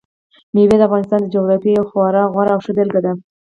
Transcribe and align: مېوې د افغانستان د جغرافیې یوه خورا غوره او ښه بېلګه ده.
مېوې 0.53 0.75
د 0.79 0.83
افغانستان 0.87 1.19
د 1.21 1.31
جغرافیې 1.35 1.71
یوه 1.77 1.87
خورا 1.89 2.23
غوره 2.33 2.51
او 2.53 2.61
ښه 2.65 2.71
بېلګه 2.77 3.01
ده. 3.05 3.11